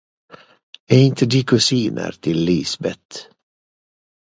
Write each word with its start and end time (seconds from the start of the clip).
Är 0.87 0.97
inte 1.05 1.25
de 1.25 1.43
kusiner 1.43 2.11
till 2.21 2.37
Lisbeth? 2.45 3.25